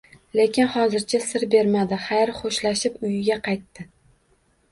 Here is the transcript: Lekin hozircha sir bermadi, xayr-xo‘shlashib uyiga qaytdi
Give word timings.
Lekin 0.37 0.69
hozircha 0.75 1.19
sir 1.25 1.43
bermadi, 1.51 1.99
xayr-xo‘shlashib 2.05 2.97
uyiga 3.09 3.37
qaytdi 3.49 3.87